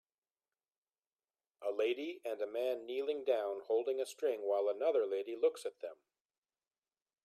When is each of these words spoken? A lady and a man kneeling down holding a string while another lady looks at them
A 1.61 1.69
lady 1.71 2.21
and 2.25 2.41
a 2.41 2.47
man 2.47 2.87
kneeling 2.87 3.23
down 3.23 3.59
holding 3.67 3.99
a 4.01 4.05
string 4.07 4.41
while 4.47 4.67
another 4.67 5.05
lady 5.05 5.35
looks 5.35 5.63
at 5.63 5.79
them 5.79 5.97